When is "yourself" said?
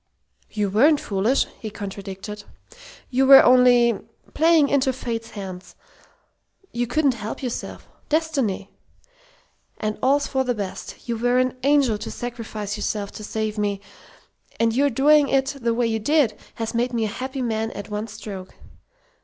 7.43-7.87, 12.77-13.11